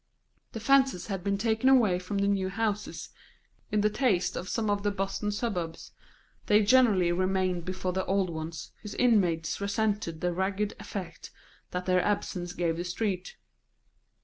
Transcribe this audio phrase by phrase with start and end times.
[0.53, 3.09] The fences had been taken away from the new houses,
[3.71, 5.91] in the taste of some of the Boston suburbs;
[6.47, 11.29] they generally remained before the old ones, whose inmates resented the ragged effect
[11.69, 13.35] that their absence gave the street.